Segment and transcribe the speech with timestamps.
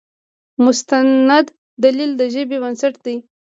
[0.63, 1.45] مستند
[1.83, 3.15] دلیل د ژبې بنسټ دی.